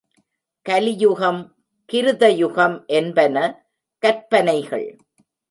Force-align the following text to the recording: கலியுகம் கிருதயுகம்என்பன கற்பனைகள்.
கலியுகம் 0.65 1.55
கிருதயுகம்என்பன 1.93 3.35
கற்பனைகள். 4.03 4.89